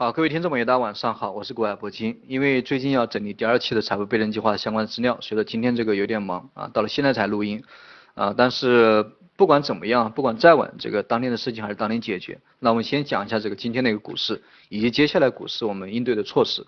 [0.00, 2.20] 好，各位听众朋友，大家晚上好，我是国海铂金。
[2.28, 7.64] 因为最近要整理第二期的财富倍增计划相关资料，所以说今天这个有点忙啊，到了现在才录音
[8.14, 8.32] 啊。
[8.38, 12.38] 但是不管怎么样，不管再晚，这个当天的事情还是当天解决。
[12.60, 16.64] 那我们先讲一下这个今天的一个股市，以及接下来股市我们应对的措施。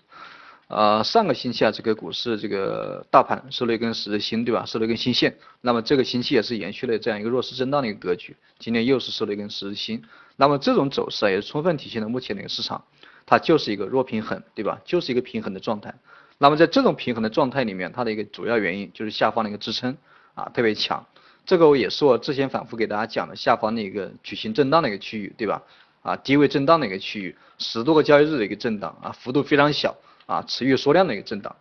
[0.67, 4.65] 呃，上个星期啊，这个股市这个大盘收了一根十字星，对吧？
[4.65, 5.37] 收了一根新线。
[5.61, 8.35] 那么这个星期也是延续了这样一个弱势震荡的一个格局。
[8.59, 10.03] 今天又是收了一根十字星。
[10.35, 12.83] 那么这种走势啊，也是充分体现了目前的一个市场，
[13.31, 14.81] 它就是一个弱平衡，对吧？
[14.83, 15.95] 就是一个平衡的状态。
[16.37, 19.95] 那么在这种平衡的状态里面，它的一个主要原因就是下方的一个支撑
[20.33, 21.05] 啊特别强。
[21.45, 25.63] 这个也是我之前反复给大家讲的，下方的一个矩形震荡的一个区域，对吧？
[26.01, 29.95] 啊，低位震荡的一个区域，十多个交易日的一个震荡啊，幅度非常小。
[30.27, 31.53] 啊，持续缩量的一个震荡，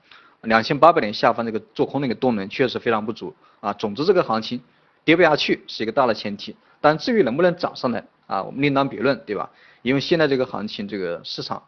[0.42, 3.72] 两千八百点下方这个做空的一个动能确实非常不足啊。
[3.72, 4.60] 总之这个行情
[5.04, 9.50] 跌不下去是一个大的前提，但至于能不能涨上来啊，我们另当别论，对吧？
[9.82, 11.62] 因为现在这个行情这个市场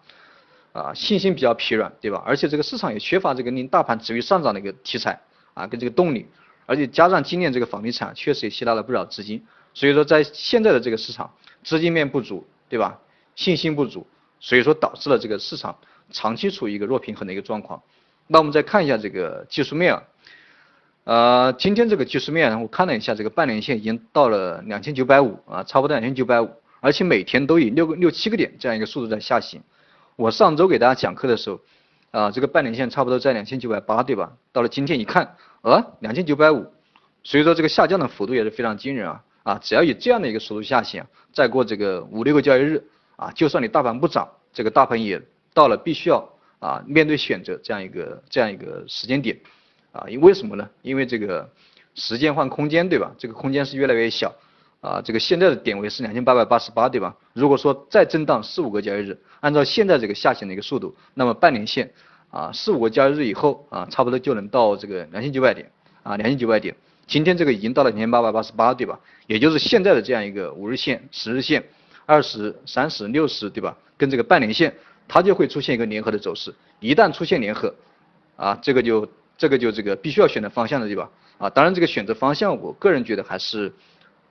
[0.72, 2.22] 啊信心比较疲软，对吧？
[2.26, 5.20] 而且这个市场也缺乏这个令大盘持续上涨的一个题材
[5.54, 6.26] 啊跟这个动力，
[6.66, 11.32] 而且加上今年这个房地产确实也吸纳了不少资金，所以说在现在的这个市场
[11.62, 12.98] 资金面不足，对吧？
[13.34, 14.06] 信心不足，
[14.40, 15.76] 所以说导致了这个市场。
[16.10, 17.82] 长期处于一个弱平衡的一个状况，
[18.26, 20.02] 那我们再看一下这个技术面啊，
[21.04, 26.50] 呃，今天这个技术面，我看了一下，这个半年线已经到了两千九百五啊，差不多两千九百五，
[26.82, 29.62] 而且每天都以六个六七个点这样一个速度在下行。
[30.16, 31.60] 我上周给大家讲课的时候，
[32.10, 34.32] 啊，这个半年线差不多在两千九百八，对吧？
[34.50, 36.66] 到了今天一看，啊，两千九百五，
[37.22, 45.22] 所以说这个下降的幅度也是非常惊人啊啊，只要以这样的一个速度下行，再过这个五六个交易日啊，就算你大盘不涨，这个大盘也。
[45.54, 46.26] 到了必须要
[46.60, 49.38] 啊面对选择这样一个这样一个时间点
[49.92, 50.66] 啊，因为什么呢？
[50.80, 51.46] 因为这个
[51.94, 53.12] 时间换空间对吧？
[53.18, 54.34] 这个空间是越来越小
[54.82, 57.16] 啊，这个现在的点位是两千八百八十八对吧？
[57.32, 61.90] 如果说再震荡四五个交易日，按照现在这个下行的一个速度，那么半年线
[62.30, 65.70] 啊四五个交易日以后啊，差不多就能到这个两千九百点
[66.02, 66.76] 啊两千九百点。
[67.06, 69.00] 今天这个已经到了两千八百八十八对吧？
[69.26, 71.64] 也就是现在的这样一个五日线、十日线、
[72.04, 73.76] 二十、三十、六十对吧？
[73.96, 74.74] 跟这个半年线。
[75.08, 77.74] 它就会出现一个联合的走势，一旦出现联合，
[78.36, 79.06] 啊，这个就
[79.36, 81.10] 这个就这个必须要选择方向的对吧？
[81.38, 83.70] 啊，当然这个选择方向，我个人觉得还是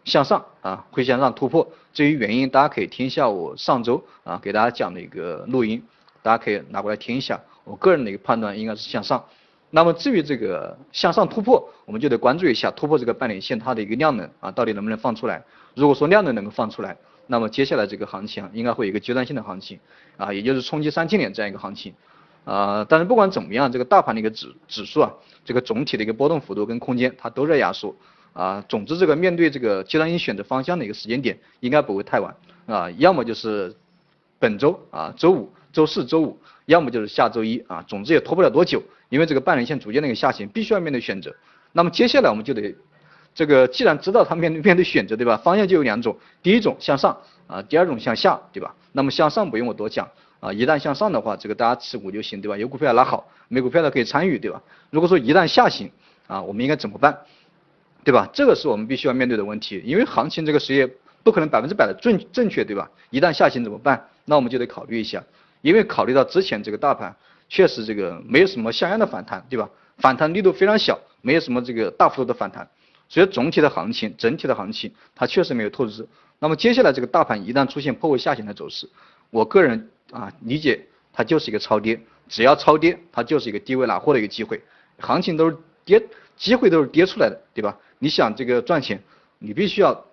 [0.03, 1.67] 向上啊，会向上突破。
[1.93, 5.83] 至于原因，大家可以听一下我上周啊给大家讲的一个录音，
[6.21, 7.39] 大家可以拿过来听一下。
[7.63, 9.23] 我个人的一个判断应该是向上。
[9.69, 15.43] 那么至于这个向上突破，我们就得关注一下突破这个半年线它的一个量能啊，到底能不能放出来？
[15.75, 16.97] 如果说量能能够放出来。
[17.27, 19.79] 那么接下来这个行情，应该会有一个阶段性的行情
[20.17, 21.93] 啊，也就是冲击三千点这样一个行情
[22.43, 22.85] 啊。
[22.89, 25.13] 但是不管怎么样，这个大盘的一个指指数啊，
[25.45, 27.95] 这个总体的一个波动幅度跟空间它都在压缩
[28.33, 28.63] 啊。
[28.67, 32.89] 总之这个面对这个阶段性选择方向的一个时间点，应该不会太晚啊。
[32.97, 33.75] 要么就是
[34.39, 37.83] 本周啊，周五、周四周五，要么就是下周一啊。
[37.87, 41.35] 总之也拖不了多久，因为这个半年线逐渐的一个下行，必须要面对选择。
[41.71, 42.75] 那么接下来我们就得。
[43.33, 45.37] 这个既然知道它面对面对选择对吧？
[45.37, 47.17] 方向就有两种，第一种向上
[47.47, 48.75] 啊，第二种向下对吧？
[48.91, 50.05] 那么向上不用我多讲
[50.41, 52.57] 啊，一旦向上的话，这个大家持股就行对吧？
[52.57, 54.61] 有股票拉好，没股票的可以参与对吧？
[54.89, 55.89] 如果说一旦下行
[56.27, 57.17] 啊，我们应该怎么办？
[58.03, 58.29] 对吧？
[58.33, 60.89] 这个是我们必须要面对的问题，因为行情这个事业
[61.23, 62.89] 不可能百分之百的正正确对吧？
[63.09, 64.09] 一旦下行怎么办？
[64.25, 65.23] 那我们就得考虑一下，
[65.61, 67.15] 因为考虑到之前这个大盘
[67.49, 69.69] 确实这个没有什么像样的反弹对吧？
[69.97, 72.67] 反弹力度非常小，没有什么这个大幅度的反弹。
[73.07, 76.07] 所以总体的行情，整体的行情，它确实没有透支。
[76.39, 78.89] 那么接下来这个大盘一旦出现破位下行的走势，
[79.29, 84.59] 我个人啊理解它就是一个超跌，只要超跌，它就是一个低位拿货的一个机会。
[84.97, 86.01] 行情都是跌，
[86.41, 87.77] 机会都是跌出来的，对吧？
[87.99, 88.99] 你想这个赚钱，
[89.37, 90.05] 你必须要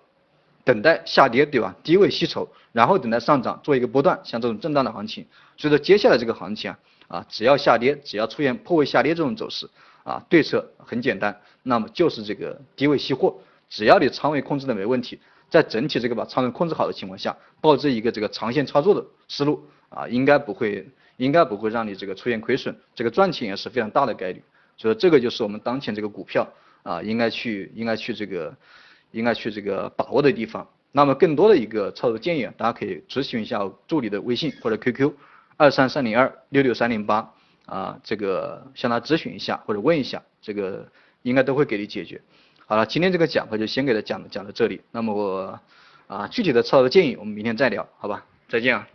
[0.63, 1.75] 等待下跌，对吧？
[1.81, 5.25] 低位吸筹，然后等待上涨，做一个波段，像这种震荡的行情。
[5.57, 9.67] 所以说接下来这个行情啊，啊只要下跌，只要出现破位下跌这种走势。
[10.03, 13.35] 啊，对策很简单，那么就是这个低位吸货，
[13.67, 15.19] 只要你仓位控制的没问题，
[15.49, 24.41] 在整体这个把仓位控制好的情况下，抱着一个这个长线操作的思路啊，应该不会，应该不会让你这个出现亏损，这个赚钱也是非常大的概率，
[24.79, 26.47] 所以这个就是我们当前这个股票
[26.81, 28.57] 啊，应该去，应该去这个，
[29.11, 30.67] 应该去这个把握的地方。
[30.91, 35.13] 那么更多的一个操作建议，大家可以咨询一下助理的微信或者 QQ，
[35.57, 37.31] 二三三零二六六三零八。
[37.65, 40.91] 啊，这个向他咨询一下或者问一下，这个
[41.21, 42.19] 应该都会给你解决。
[42.65, 44.81] 好了，今天这个讲课就先给他讲讲到这里。
[44.89, 45.59] 那么我
[46.07, 48.25] 啊，具体的操作建议我们明天再聊，好吧？
[48.47, 48.87] 再见啊。